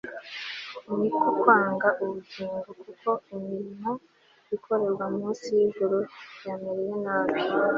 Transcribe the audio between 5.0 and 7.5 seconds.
munsi y'ijuru yamereye nabi